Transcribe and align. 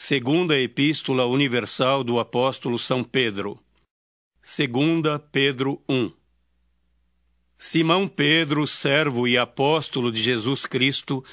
Segunda 0.00 0.56
Epístola 0.56 1.26
Universal 1.26 2.04
do 2.04 2.20
Apóstolo 2.20 2.78
São 2.78 3.02
Pedro. 3.02 3.58
Segunda 4.40 5.18
Pedro 5.18 5.82
1. 5.88 6.12
Simão 7.58 8.06
Pedro, 8.06 8.64
servo 8.64 9.26
e 9.26 9.36
apóstolo 9.36 10.12
de 10.12 10.22
Jesus 10.22 10.64
Cristo, 10.64 11.24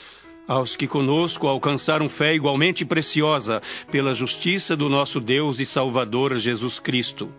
aos 0.48 0.76
que 0.76 0.88
conosco 0.88 1.48
alcançaram 1.48 2.10
fé 2.10 2.34
igualmente 2.34 2.84
preciosa 2.84 3.62
pela 3.92 4.16
justiça 4.16 4.76
do 4.76 4.90
nosso 4.90 5.22
Deus 5.22 5.60
e 5.60 5.66
Salvador 5.66 6.36
Jesus 6.40 6.80
Cristo. 6.80 7.32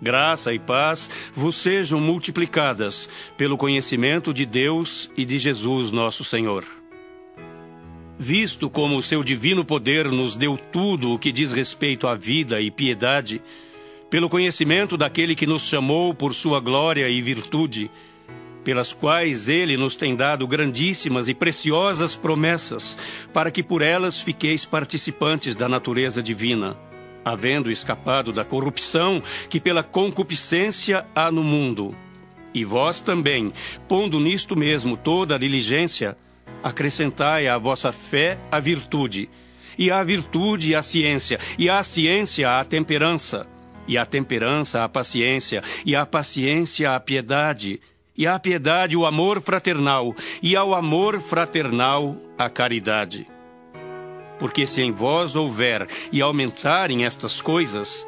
Graça 0.00 0.54
e 0.54 0.58
paz 0.58 1.10
vos 1.34 1.56
sejam 1.56 2.00
multiplicadas 2.00 3.06
pelo 3.36 3.58
conhecimento 3.58 4.32
de 4.32 4.46
Deus 4.46 5.10
e 5.14 5.26
de 5.26 5.38
Jesus 5.38 5.92
nosso 5.92 6.24
Senhor 6.24 6.81
visto 8.22 8.70
como 8.70 8.96
o 8.96 9.02
seu 9.02 9.24
divino 9.24 9.64
poder 9.64 10.08
nos 10.08 10.36
deu 10.36 10.56
tudo 10.56 11.12
o 11.12 11.18
que 11.18 11.32
diz 11.32 11.52
respeito 11.52 12.06
à 12.06 12.14
vida 12.14 12.60
e 12.60 12.70
piedade, 12.70 13.42
pelo 14.08 14.28
conhecimento 14.30 14.96
daquele 14.96 15.34
que 15.34 15.44
nos 15.44 15.68
chamou 15.68 16.14
por 16.14 16.32
sua 16.32 16.60
glória 16.60 17.08
e 17.08 17.20
virtude, 17.20 17.90
pelas 18.62 18.92
quais 18.92 19.48
ele 19.48 19.76
nos 19.76 19.96
tem 19.96 20.14
dado 20.14 20.46
grandíssimas 20.46 21.28
e 21.28 21.34
preciosas 21.34 22.14
promessas, 22.14 22.96
para 23.32 23.50
que 23.50 23.60
por 23.60 23.82
elas 23.82 24.22
fiqueis 24.22 24.64
participantes 24.64 25.56
da 25.56 25.68
natureza 25.68 26.22
divina, 26.22 26.76
havendo 27.24 27.72
escapado 27.72 28.32
da 28.32 28.44
corrupção 28.44 29.20
que 29.50 29.58
pela 29.58 29.82
concupiscência 29.82 31.04
há 31.12 31.28
no 31.28 31.42
mundo. 31.42 31.92
E 32.54 32.64
vós 32.64 33.00
também, 33.00 33.52
pondo 33.88 34.20
nisto 34.20 34.54
mesmo 34.54 34.96
toda 34.96 35.34
a 35.34 35.38
diligência, 35.38 36.16
acrescentai 36.62 37.48
à 37.48 37.58
vossa 37.58 37.92
fé 37.92 38.38
a 38.50 38.60
virtude, 38.60 39.28
e 39.78 39.90
à 39.90 40.02
virtude 40.02 40.74
a 40.74 40.82
ciência, 40.82 41.38
e 41.58 41.68
à 41.68 41.82
ciência 41.82 42.58
a 42.58 42.64
temperança, 42.64 43.46
e 43.86 43.98
à 43.98 44.06
temperança 44.06 44.84
a 44.84 44.88
paciência, 44.88 45.62
e 45.84 45.96
à 45.96 46.06
paciência 46.06 46.94
a 46.94 47.00
piedade, 47.00 47.80
e 48.16 48.26
à 48.26 48.38
piedade 48.38 48.96
o 48.96 49.06
amor 49.06 49.40
fraternal, 49.40 50.14
e 50.42 50.54
ao 50.54 50.74
amor 50.74 51.20
fraternal 51.20 52.16
a 52.38 52.48
caridade. 52.48 53.26
Porque 54.38 54.66
se 54.66 54.82
em 54.82 54.92
vós 54.92 55.36
houver 55.36 55.88
e 56.10 56.20
aumentarem 56.20 57.04
estas 57.04 57.40
coisas, 57.40 58.06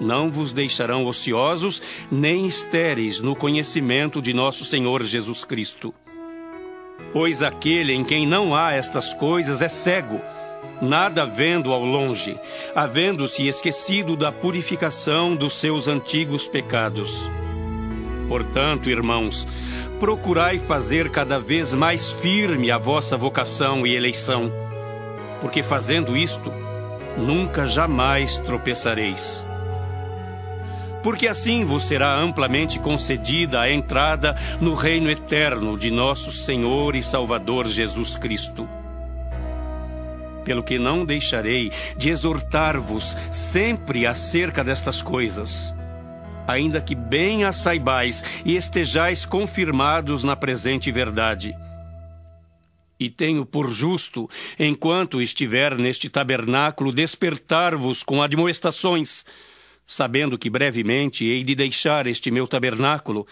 não 0.00 0.30
vos 0.30 0.52
deixarão 0.52 1.06
ociosos 1.06 1.80
nem 2.10 2.46
estéreis 2.46 3.20
no 3.20 3.36
conhecimento 3.36 4.20
de 4.20 4.32
nosso 4.32 4.64
Senhor 4.64 5.02
Jesus 5.04 5.44
Cristo. 5.44 5.94
Pois 7.14 7.44
aquele 7.44 7.92
em 7.92 8.02
quem 8.02 8.26
não 8.26 8.56
há 8.56 8.72
estas 8.72 9.12
coisas 9.12 9.62
é 9.62 9.68
cego, 9.68 10.20
nada 10.82 11.24
vendo 11.24 11.72
ao 11.72 11.84
longe, 11.84 12.36
havendo-se 12.74 13.46
esquecido 13.46 14.16
da 14.16 14.32
purificação 14.32 15.36
dos 15.36 15.54
seus 15.54 15.86
antigos 15.86 16.48
pecados. 16.48 17.30
Portanto, 18.28 18.90
irmãos, 18.90 19.46
procurai 20.00 20.58
fazer 20.58 21.08
cada 21.08 21.38
vez 21.38 21.72
mais 21.72 22.12
firme 22.12 22.72
a 22.72 22.78
vossa 22.78 23.16
vocação 23.16 23.86
e 23.86 23.94
eleição, 23.94 24.50
porque 25.40 25.62
fazendo 25.62 26.16
isto, 26.16 26.52
nunca 27.16 27.64
jamais 27.64 28.38
tropeçareis 28.38 29.44
porque 31.04 31.28
assim 31.28 31.64
vos 31.64 31.84
será 31.84 32.18
amplamente 32.18 32.78
concedida 32.78 33.60
a 33.60 33.70
entrada 33.70 34.34
no 34.58 34.74
reino 34.74 35.10
eterno 35.10 35.76
de 35.76 35.90
nosso 35.90 36.32
Senhor 36.32 36.96
e 36.96 37.02
Salvador 37.02 37.68
Jesus 37.68 38.16
Cristo. 38.16 38.66
Pelo 40.46 40.62
que 40.62 40.78
não 40.78 41.04
deixarei 41.04 41.70
de 41.98 42.08
exortar-vos 42.08 43.14
sempre 43.30 44.06
acerca 44.06 44.64
destas 44.64 45.02
coisas, 45.02 45.74
ainda 46.48 46.80
que 46.80 46.94
bem 46.94 47.44
as 47.44 47.56
saibais 47.56 48.24
e 48.42 48.56
estejais 48.56 49.26
confirmados 49.26 50.24
na 50.24 50.34
presente 50.34 50.90
verdade. 50.90 51.54
E 52.98 53.10
tenho 53.10 53.44
por 53.44 53.68
justo, 53.68 54.26
enquanto 54.58 55.20
estiver 55.20 55.76
neste 55.76 56.08
tabernáculo, 56.08 56.90
despertar-vos 56.90 58.02
com 58.02 58.22
admoestações, 58.22 59.22
sabendo 59.86 60.38
que 60.38 60.50
brevemente 60.50 61.24
hei 61.24 61.42
de 61.42 61.54
deixar 61.54 62.06
este 62.06 62.30
meu 62.30 62.46
tabernáculo, 62.46 63.26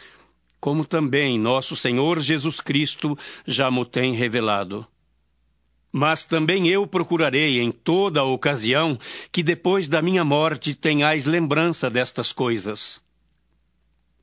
como 0.61 0.85
também 0.85 1.39
nosso 1.39 1.75
Senhor 1.75 2.21
Jesus 2.21 2.61
Cristo 2.61 3.19
já 3.47 3.71
mo 3.71 3.85
tem 3.85 4.15
revelado. 4.15 4.87
Mas 5.91 6.25
também 6.25 6.69
eu 6.69 6.87
procurarei 6.87 7.61
em 7.61 7.71
toda 7.71 8.25
ocasião 8.25 8.99
que 9.31 9.43
depois 9.43 9.89
da 9.89 10.01
minha 10.01 10.25
morte 10.25 10.73
tenhais 10.75 11.27
lembrança 11.27 11.91
destas 11.91 12.33
coisas. 12.33 13.03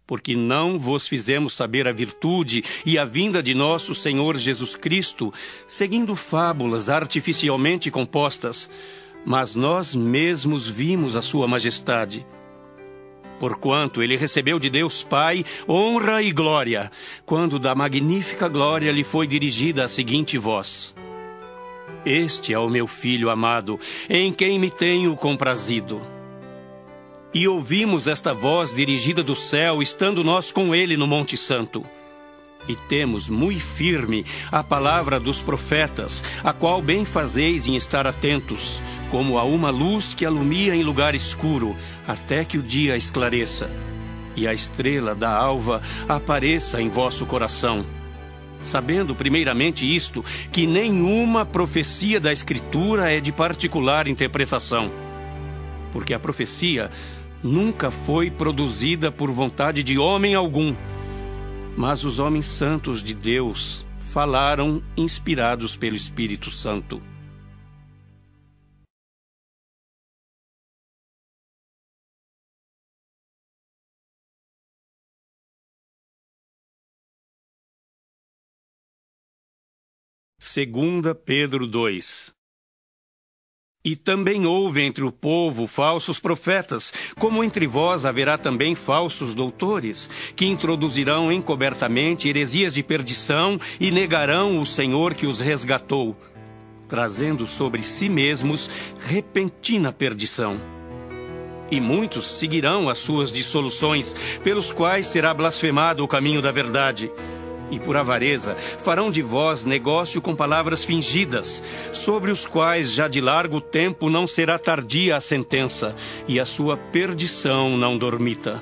Porque 0.08 0.36
não 0.36 0.80
vos 0.80 1.08
fizemos 1.08 1.54
saber 1.54 1.88
a 1.88 1.92
virtude 1.92 2.64
e 2.84 2.98
a 2.98 3.06
vinda 3.06 3.44
de 3.44 3.54
nosso 3.54 3.94
Senhor 3.94 4.36
Jesus 4.38 4.76
Cristo, 4.76 5.32
seguindo 5.68 6.16
fábulas 6.16 6.90
artificialmente 6.90 7.92
compostas, 7.92 8.68
mas 9.26 9.56
nós 9.56 9.96
mesmos 9.96 10.68
vimos 10.68 11.16
a 11.16 11.22
Sua 11.22 11.48
Majestade. 11.48 12.26
Porquanto 13.40 14.04
ele 14.04 14.18
recebeu 14.18 14.60
de 14.60 14.70
Deus 14.70 15.02
Pai 15.04 15.46
honra 15.68 16.22
e 16.22 16.32
glória, 16.32 16.92
quando 17.26 17.58
da 17.58 17.74
magnífica 17.74 18.50
glória 18.50 18.92
lhe 18.92 19.04
foi 19.04 19.26
dirigida 19.26 19.86
a 19.86 19.88
seguinte 19.88 20.38
voz: 20.38 20.94
Este 22.06 22.54
é 22.54 22.60
o 22.60 22.70
meu 22.70 22.86
filho 22.86 23.30
amado, 23.30 23.80
em 24.10 24.34
quem 24.34 24.60
me 24.60 24.70
tenho 24.70 25.16
comprazido. 25.16 26.02
E 27.34 27.48
ouvimos 27.48 28.08
esta 28.08 28.34
voz 28.34 28.74
dirigida 28.74 29.24
do 29.24 29.36
céu, 29.36 29.82
estando 29.82 30.24
nós 30.24 30.52
com 30.52 30.74
ele 30.74 30.98
no 30.98 31.06
Monte 31.08 31.38
Santo. 31.38 31.86
E 32.68 32.76
temos 32.76 33.28
muito 33.28 33.62
firme 33.62 34.26
a 34.52 34.64
palavra 34.64 35.20
dos 35.20 35.42
profetas, 35.42 36.24
a 36.44 36.54
qual 36.54 36.82
bem 36.82 37.06
fazeis 37.06 37.68
em 37.68 37.76
estar 37.76 38.06
atentos, 38.06 38.82
como 39.10 39.38
a 39.38 39.44
uma 39.44 39.70
luz 39.70 40.14
que 40.14 40.26
alumia 40.26 40.76
em 40.76 40.84
lugar 40.84 41.16
escuro, 41.16 41.76
até 42.08 42.46
que 42.46 42.58
o 42.58 42.64
dia 42.64 42.96
esclareça, 42.96 43.70
e 44.36 44.48
a 44.48 44.54
estrela 44.54 45.16
da 45.16 45.36
alva 45.36 45.82
apareça 46.08 46.82
em 46.82 46.90
vosso 46.90 47.26
coração. 47.26 47.86
Sabendo 48.62 49.16
primeiramente 49.16 49.84
isto, 49.96 50.24
que 50.52 50.68
nenhuma 50.68 51.46
profecia 51.46 52.20
da 52.20 52.32
Escritura 52.32 53.10
é 53.10 53.20
de 53.20 53.32
particular 53.32 54.08
interpretação, 54.08 54.92
porque 55.92 56.14
a 56.14 56.20
profecia 56.20 56.92
nunca 57.42 57.90
foi 57.90 58.30
produzida 58.30 59.12
por 59.12 59.32
vontade 59.32 59.82
de 59.82 59.98
homem 59.98 60.36
algum, 60.36 60.76
mas 61.80 62.04
os 62.04 62.20
homens 62.20 62.46
santos 62.46 63.02
de 63.02 63.14
Deus 63.14 63.86
falaram 64.02 64.84
inspirados 64.98 65.78
pelo 65.78 65.96
Espírito 65.96 66.52
Santo. 66.52 67.02
Segunda 80.38 81.16
Pedro 81.16 81.66
2 81.66 82.39
E 83.84 83.96
também 83.96 84.46
houve 84.46 84.82
entre 84.82 85.06
o 85.06 85.12
povo 85.12 85.66
falsos 85.66 86.20
profetas, 86.20 86.92
como 87.18 87.42
entre 87.42 87.66
vós 87.66 88.06
haverá 88.06 88.38
também 88.38 88.76
falsos 88.76 89.34
doutores, 89.34 90.10
que 90.36 90.46
introduzirão 90.46 91.32
encobertamente 91.32 92.28
heresias 92.28 92.74
de 92.74 92.84
perdição 92.84 93.58
e 93.80 93.90
negarão 93.90 94.60
o 94.60 94.66
Senhor 94.66 95.14
que 95.14 95.26
os 95.26 95.40
resgatou, 95.40 96.14
trazendo 96.90 97.48
sobre 97.48 97.82
si 97.82 98.10
mesmos 98.10 98.70
repentina 99.00 99.94
perdição. 99.94 100.60
E 101.72 101.80
muitos 101.80 102.28
seguirão 102.28 102.90
as 102.90 103.00
suas 103.00 103.32
dissoluções, 103.32 104.14
pelos 104.44 104.74
quais 104.74 105.06
será 105.06 105.34
blasfemado 105.34 106.04
o 106.04 106.08
caminho 106.08 106.42
da 106.42 106.52
verdade 106.52 107.10
e 107.72 107.80
por 107.80 107.98
avareza 107.98 108.56
farão 108.56 109.12
de 109.12 109.22
vós 109.22 109.64
negócio 109.64 110.22
com 110.22 110.36
palavras 110.36 110.86
fingidas, 110.86 111.64
sobre 111.94 112.32
os 112.32 112.46
quais 112.46 112.92
já 112.92 113.08
de 113.08 113.22
largo 113.22 113.62
tempo 113.62 114.10
não 114.10 114.28
será 114.28 114.58
tardia 114.58 115.16
a 115.16 115.22
sentença, 115.22 115.96
e 116.28 116.40
a 116.40 116.46
sua 116.46 116.78
perdição 116.78 117.78
não 117.78 117.98
dormita. 117.98 118.62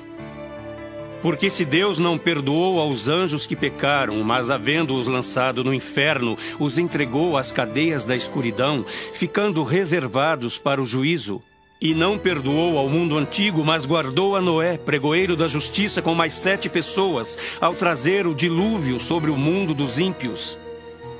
Porque 1.20 1.50
se 1.50 1.64
Deus 1.64 1.98
não 1.98 2.16
perdoou 2.16 2.80
aos 2.80 3.08
anjos 3.08 3.44
que 3.44 3.56
pecaram, 3.56 4.22
mas 4.22 4.50
havendo-os 4.50 5.08
lançado 5.08 5.64
no 5.64 5.74
inferno, 5.74 6.38
os 6.60 6.78
entregou 6.78 7.36
às 7.36 7.50
cadeias 7.50 8.04
da 8.04 8.14
escuridão, 8.14 8.84
ficando 9.14 9.64
reservados 9.64 10.58
para 10.58 10.80
o 10.80 10.86
juízo, 10.86 11.42
e 11.80 11.94
não 11.94 12.18
perdoou 12.18 12.76
ao 12.78 12.88
mundo 12.88 13.16
antigo, 13.16 13.64
mas 13.64 13.86
guardou 13.86 14.34
a 14.34 14.40
Noé, 14.40 14.76
pregoeiro 14.76 15.36
da 15.36 15.46
justiça, 15.46 16.02
com 16.02 16.14
mais 16.14 16.34
sete 16.34 16.68
pessoas, 16.68 17.38
ao 17.60 17.74
trazer 17.74 18.26
o 18.26 18.34
dilúvio 18.34 18.98
sobre 18.98 19.30
o 19.30 19.36
mundo 19.36 19.74
dos 19.74 19.98
ímpios. 19.98 20.58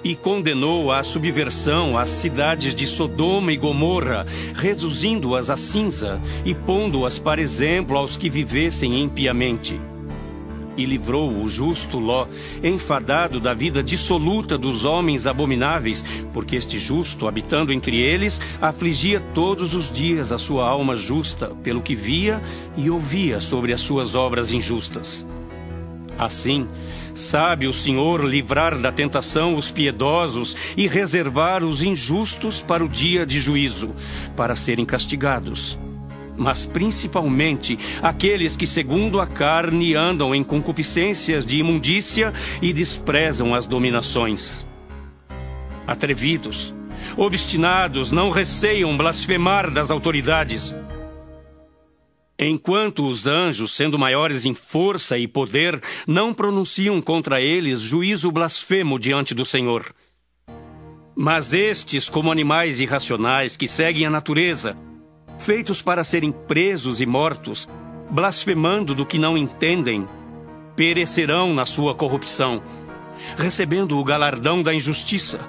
e 0.05 0.14
condenou 0.14 0.93
à 0.93 1.02
subversão 1.02 1.99
as 1.99 2.10
cidades 2.10 2.72
de 2.72 2.87
Sodoma 2.87 3.52
e 3.52 3.56
Gomorra, 3.56 4.25
reduzindo-as 4.55 5.50
a 5.50 5.56
cinza 5.56 6.20
e 6.44 6.55
pondo-as 6.55 7.19
para 7.19 7.40
exemplo 7.40 7.96
aos 7.96 8.16
que 8.16 8.31
vivessem 8.31 9.02
impiamente. 9.02 9.78
E 10.78 10.86
livrou 10.86 11.30
o 11.30 11.48
justo 11.48 11.98
Ló, 11.98 12.26
enfadado 12.62 13.38
da 13.38 13.52
vida 13.52 13.82
dissoluta 13.82 14.56
dos 14.56 14.86
homens 14.86 15.26
abomináveis, 15.26 16.02
porque 16.32 16.56
este 16.56 16.78
justo, 16.78 17.28
habitando 17.28 17.72
entre 17.72 17.96
eles, 17.96 18.40
afligia 18.62 19.20
todos 19.34 19.75
os 19.75 19.92
dias 19.92 20.32
a 20.32 20.38
sua 20.38 20.66
alma 20.66 20.96
justa, 20.96 21.48
pelo 21.62 21.82
que 21.82 21.94
via 21.94 22.40
e 22.76 22.88
ouvia 22.88 23.40
sobre 23.40 23.72
as 23.72 23.80
suas 23.80 24.14
obras 24.14 24.52
injustas. 24.52 25.26
Assim, 26.16 26.66
Sabe 27.19 27.66
o 27.66 27.74
Senhor 27.74 28.24
livrar 28.24 28.78
da 28.78 28.92
tentação 28.92 29.56
os 29.56 29.72
piedosos 29.72 30.56
e 30.76 30.86
reservar 30.86 31.64
os 31.64 31.82
injustos 31.82 32.62
para 32.62 32.84
o 32.84 32.88
dia 32.88 33.26
de 33.26 33.40
juízo, 33.40 33.92
para 34.36 34.54
serem 34.54 34.86
castigados. 34.86 35.76
Mas 36.38 36.64
principalmente 36.64 37.79
aqueles 38.00 38.56
que, 38.56 38.67
segundo 38.67 39.20
a 39.20 39.26
carne, 39.26 39.94
andam 39.94 40.35
em 40.35 40.43
concupiscências 40.43 41.44
de 41.44 41.58
imundícia 41.58 42.32
e 42.62 42.73
desprezam 42.73 43.55
as 43.55 43.67
dominações. 43.67 44.64
Atrevidos, 45.87 46.73
obstinados, 47.17 48.12
não 48.12 48.31
receiam 48.31 48.96
blasfemar 48.96 49.70
das 49.70 49.90
autoridades 49.90 50.75
Enquanto 52.41 53.05
os 53.05 53.26
anjos, 53.26 53.75
sendo 53.75 53.99
maiores 53.99 54.44
em 54.44 54.55
força 54.55 55.19
e 55.19 55.26
poder, 55.26 55.82
não 56.06 56.32
pronunciam 56.32 57.02
contra 57.02 57.41
eles 57.41 57.81
juízo 57.81 58.31
blasfemo 58.31 58.96
diante 58.96 59.34
do 59.34 59.44
Senhor. 59.44 59.93
Mas 61.17 61.52
estes, 61.52 62.08
como 62.08 62.31
animais 62.31 62.79
irracionais 62.79 63.56
que 63.56 63.67
seguem 63.67 64.06
a 64.06 64.11
natureza, 64.11 64.79
feitos 65.38 65.81
para 65.81 66.05
serem 66.05 66.32
presos 66.32 67.00
e 67.00 67.06
mortos, 67.06 67.69
blasfemando 68.11 68.94
do 68.94 69.06
que 69.06 69.19
não 69.19 69.37
entendem, 69.37 70.06
perecerão 70.75 71.55
na 71.55 71.67
sua 71.67 71.94
corrupção, 71.94 72.62
recebendo 73.37 73.99
o 73.99 74.05
galardão 74.05 74.62
da 74.62 74.75
injustiça. 74.75 75.40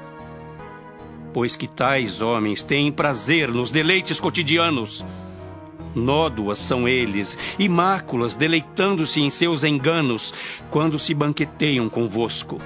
Pois 1.34 1.56
que 1.56 1.68
tais 1.68 2.22
homens 2.22 2.64
têm 2.64 2.92
prazer 2.92 3.50
nos 3.50 3.70
deleites 3.70 4.20
cotidianos, 4.20 5.06
Nódoas 5.94 6.60
são 6.60 6.88
eles, 6.88 7.38
e 7.58 7.68
máculas 7.68 8.36
deleitando-se 8.36 9.22
em 9.22 9.30
seus 9.30 9.64
enganos, 9.64 10.34
quando 10.70 11.00
se 11.00 11.14
banqueteiam 11.14 11.90
convosco. 11.90 12.60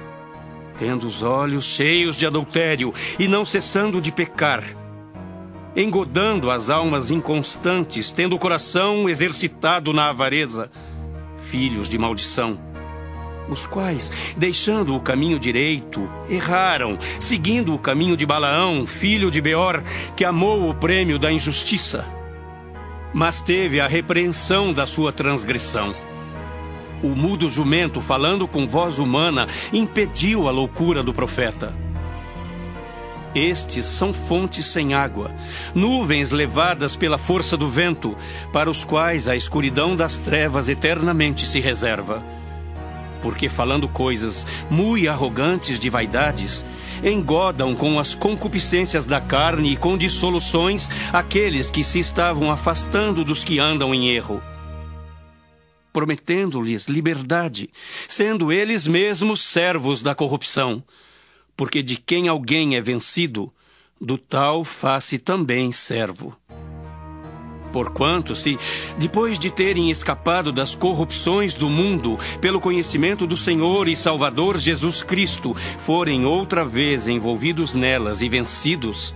Tendo 0.78 1.06
os 1.06 1.22
olhos 1.22 1.64
cheios 1.64 2.16
de 2.16 2.26
adultério 2.26 2.92
e 3.18 3.28
não 3.28 3.44
cessando 3.44 4.00
de 4.00 4.12
pecar, 4.12 4.62
engodando 5.76 6.50
as 6.50 6.70
almas 6.70 7.10
inconstantes, 7.10 8.12
tendo 8.12 8.36
o 8.36 8.38
coração 8.38 9.08
exercitado 9.08 9.92
na 9.92 10.10
avareza, 10.10 10.70
filhos 11.38 11.88
de 11.88 11.98
maldição, 11.98 12.58
os 13.48 13.66
quais, 13.66 14.10
deixando 14.36 14.96
o 14.96 15.00
caminho 15.00 15.38
direito, 15.38 16.10
erraram, 16.28 16.98
seguindo 17.20 17.74
o 17.74 17.78
caminho 17.78 18.16
de 18.16 18.24
Balaão, 18.24 18.86
filho 18.86 19.30
de 19.30 19.40
Beor, 19.40 19.82
que 20.16 20.24
amou 20.24 20.68
o 20.68 20.74
prêmio 20.74 21.18
da 21.18 21.30
injustiça 21.30 22.06
mas 23.14 23.40
teve 23.40 23.80
a 23.80 23.86
repreensão 23.86 24.72
da 24.72 24.84
sua 24.84 25.12
transgressão. 25.12 25.94
O 27.00 27.10
mudo 27.10 27.48
jumento, 27.48 28.00
falando 28.00 28.48
com 28.48 28.66
voz 28.66 28.98
humana, 28.98 29.46
impediu 29.72 30.48
a 30.48 30.50
loucura 30.50 31.00
do 31.02 31.14
profeta. 31.14 31.72
Estes 33.34 33.84
são 33.84 34.12
fontes 34.12 34.66
sem 34.66 34.94
água, 34.94 35.34
nuvens 35.74 36.30
levadas 36.30 36.94
pela 36.94 37.18
força 37.18 37.56
do 37.56 37.68
vento, 37.68 38.16
para 38.52 38.70
os 38.70 38.84
quais 38.84 39.26
a 39.26 39.34
escuridão 39.34 39.96
das 39.96 40.16
trevas 40.16 40.68
eternamente 40.68 41.44
se 41.46 41.58
reserva. 41.58 42.22
Porque 43.20 43.48
falando 43.48 43.88
coisas 43.88 44.46
muito 44.70 45.08
arrogantes 45.08 45.80
de 45.80 45.90
vaidades, 45.90 46.64
engodam 47.02 47.74
com 47.74 47.98
as 47.98 48.14
concupiscências 48.14 49.04
da 49.04 49.20
carne 49.20 49.72
e 49.72 49.76
com 49.76 49.98
dissoluções 49.98 50.88
aqueles 51.12 51.70
que 51.70 51.82
se 51.82 51.98
estavam 51.98 52.52
afastando 52.52 53.24
dos 53.24 53.42
que 53.42 53.58
andam 53.58 53.92
em 53.94 54.10
erro, 54.10 54.40
prometendo-lhes 55.92 56.86
liberdade, 56.86 57.68
sendo 58.08 58.52
eles 58.52 58.86
mesmos 58.86 59.40
servos 59.40 60.02
da 60.02 60.14
corrupção, 60.14 60.82
porque 61.56 61.82
de 61.82 61.96
quem 61.96 62.28
alguém 62.28 62.76
é 62.76 62.80
vencido, 62.80 63.52
do 64.00 64.18
tal 64.18 64.64
faz-se 64.64 65.18
também 65.18 65.72
servo. 65.72 66.36
Porquanto, 67.72 68.36
se, 68.36 68.56
depois 68.98 69.36
de 69.36 69.50
terem 69.50 69.90
escapado 69.90 70.52
das 70.52 70.76
corrupções 70.76 71.54
do 71.54 71.68
mundo, 71.68 72.16
pelo 72.40 72.60
conhecimento 72.60 73.26
do 73.26 73.36
Senhor 73.36 73.88
e 73.88 73.96
Salvador 73.96 74.58
Jesus 74.58 75.02
Cristo, 75.02 75.56
forem 75.80 76.24
outra 76.24 76.64
vez 76.64 77.08
envolvidos 77.08 77.74
nelas 77.74 78.22
e 78.22 78.28
vencidos, 78.28 79.12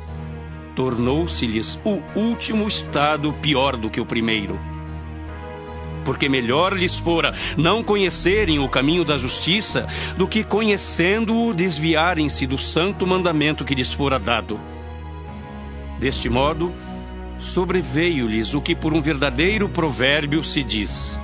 tornou-se-lhes 0.74 1.78
o 1.84 2.02
último 2.18 2.66
estado 2.66 3.32
pior 3.34 3.76
do 3.76 3.88
que 3.88 4.00
o 4.00 4.06
primeiro. 4.06 4.58
Porque 6.08 6.26
melhor 6.26 6.72
lhes 6.72 6.98
fora 6.98 7.34
não 7.54 7.84
conhecerem 7.84 8.58
o 8.58 8.66
caminho 8.66 9.04
da 9.04 9.18
justiça 9.18 9.86
do 10.16 10.26
que 10.26 10.42
conhecendo-o 10.42 11.52
desviarem-se 11.52 12.46
do 12.46 12.56
santo 12.56 13.06
mandamento 13.06 13.62
que 13.62 13.74
lhes 13.74 13.92
fora 13.92 14.18
dado. 14.18 14.58
Deste 16.00 16.30
modo, 16.30 16.72
sobreveio-lhes 17.38 18.54
o 18.54 18.62
que 18.62 18.74
por 18.74 18.94
um 18.94 19.02
verdadeiro 19.02 19.68
provérbio 19.68 20.42
se 20.42 20.64
diz: 20.64 21.20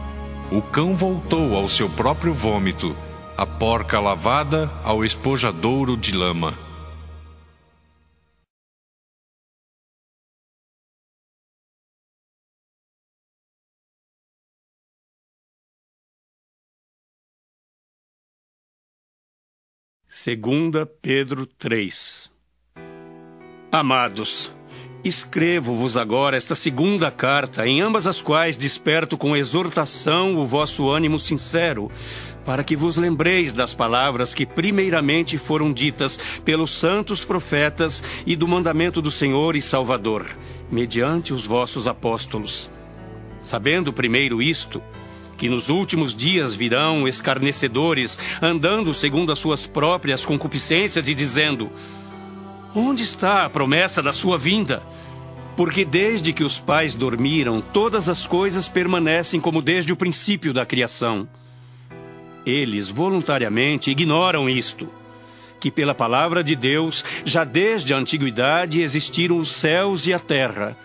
O 0.52 0.60
cão 0.60 0.94
voltou 0.94 1.56
ao 1.56 1.66
seu 1.66 1.88
próprio 1.88 2.34
vômito, 2.34 2.94
a 3.38 3.46
porca 3.46 3.98
lavada 3.98 4.70
ao 4.84 5.02
espojadouro 5.02 5.96
de 5.96 6.12
lama. 6.12 6.63
Segunda 20.24 20.86
Pedro 20.86 21.44
3 21.44 22.30
Amados, 23.70 24.54
Escrevo-vos 25.04 25.98
agora 25.98 26.34
esta 26.34 26.54
segunda 26.54 27.10
carta, 27.10 27.68
em 27.68 27.82
ambas 27.82 28.06
as 28.06 28.22
quais 28.22 28.56
desperto 28.56 29.18
com 29.18 29.36
exortação 29.36 30.34
o 30.38 30.46
vosso 30.46 30.88
ânimo 30.88 31.20
sincero, 31.20 31.90
para 32.42 32.64
que 32.64 32.74
vos 32.74 32.96
lembreis 32.96 33.52
das 33.52 33.74
palavras 33.74 34.32
que 34.32 34.46
primeiramente 34.46 35.36
foram 35.36 35.70
ditas 35.70 36.18
pelos 36.42 36.70
santos 36.70 37.22
profetas 37.22 38.02
e 38.24 38.34
do 38.34 38.48
mandamento 38.48 39.02
do 39.02 39.10
Senhor 39.10 39.54
e 39.54 39.60
Salvador, 39.60 40.26
mediante 40.72 41.34
os 41.34 41.44
vossos 41.44 41.86
apóstolos. 41.86 42.70
Sabendo 43.42 43.92
primeiro 43.92 44.40
isto, 44.40 44.82
que 45.36 45.48
nos 45.48 45.68
últimos 45.68 46.14
dias 46.14 46.54
virão 46.54 47.06
escarnecedores, 47.06 48.18
andando 48.40 48.94
segundo 48.94 49.32
as 49.32 49.38
suas 49.38 49.66
próprias 49.66 50.24
concupiscências 50.24 51.08
e 51.08 51.14
dizendo: 51.14 51.70
Onde 52.74 53.02
está 53.02 53.44
a 53.44 53.50
promessa 53.50 54.02
da 54.02 54.12
sua 54.12 54.36
vinda? 54.38 54.82
Porque 55.56 55.84
desde 55.84 56.32
que 56.32 56.42
os 56.42 56.58
pais 56.58 56.94
dormiram, 56.94 57.60
todas 57.60 58.08
as 58.08 58.26
coisas 58.26 58.68
permanecem 58.68 59.40
como 59.40 59.62
desde 59.62 59.92
o 59.92 59.96
princípio 59.96 60.52
da 60.52 60.66
criação. 60.66 61.28
Eles 62.44 62.88
voluntariamente 62.88 63.90
ignoram 63.90 64.48
isto, 64.48 64.88
que 65.60 65.70
pela 65.70 65.94
palavra 65.94 66.42
de 66.42 66.56
Deus, 66.56 67.04
já 67.24 67.44
desde 67.44 67.94
a 67.94 67.96
antiguidade 67.96 68.82
existiram 68.82 69.38
os 69.38 69.52
céus 69.52 70.06
e 70.06 70.12
a 70.12 70.18
terra, 70.18 70.76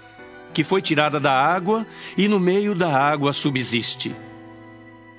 que 0.53 0.63
foi 0.63 0.81
tirada 0.81 1.19
da 1.19 1.33
água 1.33 1.85
e 2.15 2.27
no 2.27 2.39
meio 2.39 2.75
da 2.75 2.95
água 2.95 3.33
subsiste. 3.33 4.15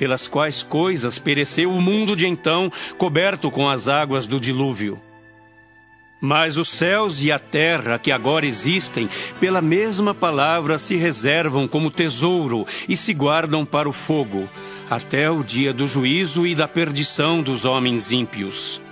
Pelas 0.01 0.27
quais 0.27 0.63
coisas 0.63 1.19
pereceu 1.19 1.71
o 1.71 1.79
mundo 1.79 2.17
de 2.17 2.27
então, 2.27 2.73
coberto 2.97 3.51
com 3.51 3.69
as 3.69 3.87
águas 3.87 4.27
do 4.27 4.41
dilúvio 4.41 4.99
mas 6.23 6.59
os 6.59 6.69
céus 6.69 7.23
e 7.23 7.33
a 7.33 7.39
terra 7.39 7.99
que 7.99 8.13
agora 8.13 8.45
existem, 8.45 9.09
pela 9.41 9.63
mesma 9.63 10.15
palavra 10.15 10.79
se 10.79 10.95
reservam 10.95 11.67
como 11.67 11.91
tesouro 11.91 12.67
e 12.87 12.95
se 12.95 13.15
guardam 13.15 13.65
para 13.65 13.89
o 13.89 13.93
fogo, 13.93 14.47
até 14.91 15.31
o 15.31 15.43
dia 15.43 15.73
do 15.73 15.89
juízo 15.89 16.47
e 16.47 16.55
da 16.55 16.69
perdição 16.69 17.41
dos 17.41 17.65
homens 17.65 18.13
ímpios. 18.13 18.83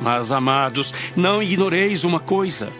Mas, 0.00 0.32
amados, 0.32 0.94
não 1.14 1.42
ignoreis 1.42 2.04
uma 2.04 2.20
coisa: 2.20 2.72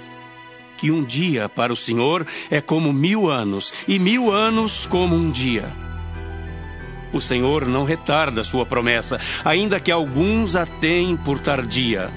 que 0.78 0.90
um 0.90 1.04
dia 1.04 1.46
para 1.46 1.70
o 1.70 1.76
Senhor 1.76 2.26
é 2.50 2.62
como 2.62 2.94
mil 2.94 3.30
anos, 3.30 3.74
e 3.86 3.98
mil 3.98 4.32
anos 4.32 4.86
como 4.86 5.14
um 5.14 5.30
dia. 5.30 5.70
O 7.14 7.20
Senhor 7.20 7.64
não 7.64 7.84
retarda 7.84 8.42
sua 8.42 8.66
promessa, 8.66 9.20
ainda 9.44 9.78
que 9.78 9.92
alguns 9.92 10.56
a 10.56 10.66
tenham 10.66 11.16
por 11.16 11.38
tardia 11.38 12.10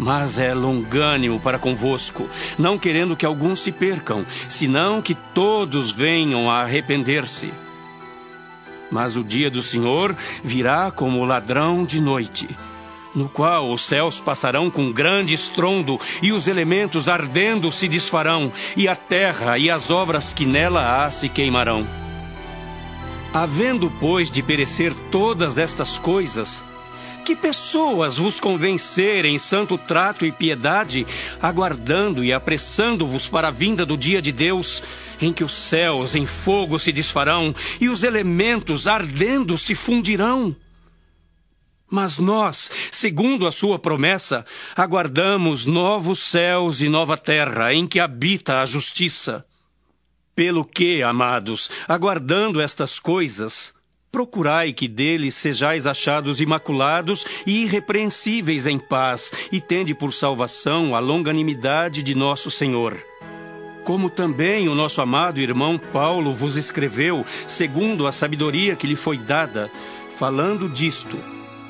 mas 0.00 0.38
é 0.38 0.54
longânimo 0.54 1.38
para 1.38 1.58
convosco, 1.58 2.26
não 2.58 2.78
querendo 2.78 3.14
que 3.14 3.26
alguns 3.26 3.60
se 3.60 3.70
percam, 3.70 4.24
senão 4.48 5.02
que 5.02 5.14
todos 5.14 5.92
venham 5.92 6.50
a 6.50 6.62
arrepender-se. 6.62 7.52
Mas 8.90 9.14
o 9.14 9.22
dia 9.22 9.50
do 9.50 9.60
Senhor 9.60 10.16
virá 10.42 10.90
como 10.90 11.22
ladrão 11.26 11.84
de 11.84 12.00
noite, 12.00 12.48
no 13.14 13.28
qual 13.28 13.70
os 13.70 13.82
céus 13.82 14.18
passarão 14.18 14.70
com 14.70 14.90
grande 14.90 15.34
estrondo, 15.34 16.00
e 16.22 16.32
os 16.32 16.48
elementos 16.48 17.06
ardendo 17.06 17.70
se 17.70 17.86
desfarão, 17.86 18.50
e 18.74 18.88
a 18.88 18.96
terra 18.96 19.58
e 19.58 19.68
as 19.68 19.90
obras 19.90 20.32
que 20.32 20.46
nela 20.46 21.04
há 21.04 21.10
se 21.10 21.28
queimarão. 21.28 21.99
Havendo, 23.32 23.88
pois, 24.00 24.28
de 24.28 24.42
perecer 24.42 24.92
todas 25.10 25.56
estas 25.56 25.96
coisas, 25.96 26.64
que 27.24 27.36
pessoas 27.36 28.16
vos 28.18 28.40
convencerem 28.40 29.38
santo 29.38 29.78
trato 29.78 30.26
e 30.26 30.32
piedade, 30.32 31.06
aguardando 31.40 32.24
e 32.24 32.32
apressando-vos 32.32 33.28
para 33.28 33.46
a 33.46 33.52
vinda 33.52 33.86
do 33.86 33.96
dia 33.96 34.20
de 34.20 34.32
Deus, 34.32 34.82
em 35.20 35.32
que 35.32 35.44
os 35.44 35.52
céus 35.52 36.16
em 36.16 36.26
fogo 36.26 36.76
se 36.76 36.90
desfarão 36.90 37.54
e 37.80 37.88
os 37.88 38.02
elementos 38.02 38.88
ardendo 38.88 39.56
se 39.56 39.76
fundirão? 39.76 40.56
Mas 41.88 42.18
nós, 42.18 42.68
segundo 42.90 43.46
a 43.46 43.52
sua 43.52 43.78
promessa, 43.78 44.44
aguardamos 44.74 45.64
novos 45.64 46.18
céus 46.18 46.80
e 46.80 46.88
nova 46.88 47.16
terra 47.16 47.72
em 47.72 47.86
que 47.86 48.00
habita 48.00 48.60
a 48.60 48.66
justiça. 48.66 49.44
Pelo 50.40 50.64
que, 50.64 51.02
amados, 51.02 51.70
aguardando 51.86 52.62
estas 52.62 52.98
coisas, 52.98 53.74
Procurai 54.10 54.72
que 54.72 54.88
deles 54.88 55.34
sejais 55.34 55.86
achados 55.86 56.40
imaculados 56.40 57.26
e 57.46 57.64
irrepreensíveis 57.64 58.66
em 58.66 58.78
paz, 58.78 59.30
e 59.52 59.60
tende 59.60 59.94
por 59.94 60.14
salvação 60.14 60.96
a 60.96 60.98
longanimidade 60.98 62.02
de 62.02 62.14
nosso 62.14 62.50
Senhor. 62.50 62.96
Como 63.84 64.08
também 64.08 64.66
o 64.66 64.74
nosso 64.74 65.02
amado 65.02 65.40
irmão 65.40 65.78
Paulo 65.78 66.32
vos 66.32 66.56
escreveu, 66.56 67.24
segundo 67.46 68.06
a 68.06 68.10
sabedoria 68.10 68.74
que 68.74 68.86
lhe 68.86 68.96
foi 68.96 69.18
dada, 69.18 69.70
falando 70.16 70.70
disto 70.70 71.18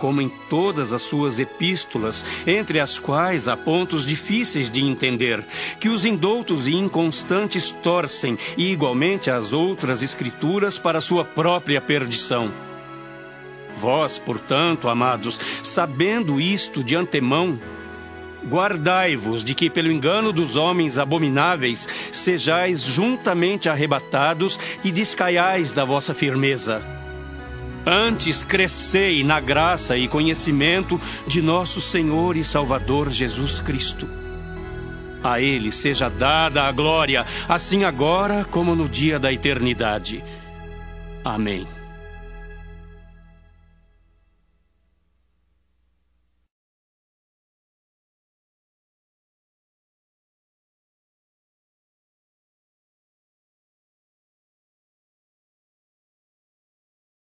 como 0.01 0.21
em 0.21 0.29
todas 0.49 0.93
as 0.93 1.03
suas 1.03 1.39
epístolas, 1.39 2.25
entre 2.47 2.81
as 2.81 2.99
quais 2.99 3.47
há 3.47 3.57
pontos 3.57 4.07
difíceis 4.07 4.71
de 4.71 4.83
entender, 4.83 5.45
que 5.79 5.89
os 5.89 6.05
indoutos 6.05 6.67
e 6.67 6.75
inconstantes 6.75 7.71
torcem, 7.71 8.39
e 8.57 8.73
igualmente 8.73 9.31
as 9.31 9.53
outras 9.53 10.03
escrituras 10.03 10.79
para 10.79 11.01
sua 11.01 11.25
própria 11.25 11.81
perdição. 11.81 12.51
Vós, 13.77 14.19
portanto, 14.19 14.89
amados, 14.89 15.39
sabendo 15.63 16.41
isto 16.41 16.83
de 16.83 16.97
antemão, 16.97 17.59
Guardai-vos 18.43 19.45
de 19.45 19.55
que, 19.55 19.69
pelo 19.69 19.93
engano 19.93 20.33
dos 20.33 20.57
homens 20.57 20.99
abomináveis, 20.99 21.87
sejais 22.11 22.83
juntamente 22.83 23.69
arrebatados 23.69 24.59
e 24.83 24.91
descaiais 24.91 25.73
da 25.73 25.85
vossa 25.85 26.15
firmeza. 26.15 27.00
Antes 27.93 28.45
crescei 28.45 29.25
na 29.25 29.41
graça 29.41 29.97
e 29.97 30.07
conhecimento 30.07 31.01
de 31.27 31.43
nosso 31.43 31.81
Senhor 31.81 32.37
e 32.37 32.45
Salvador 32.45 33.11
Jesus 33.11 33.59
Cristo. 33.59 34.09
A 35.25 35.41
Ele 35.41 35.73
seja 35.73 36.09
dada 36.09 36.63
a 36.63 36.71
glória, 36.71 37.27
assim 37.49 37.83
agora 37.83 38.45
como 38.45 38.77
no 38.77 38.89
dia 38.89 39.19
da 39.19 39.33
eternidade. 39.33 40.23
Amém. 41.25 41.67